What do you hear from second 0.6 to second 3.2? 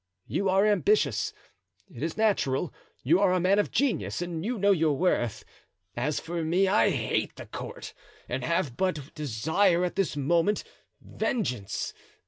ambitious—it is natural; you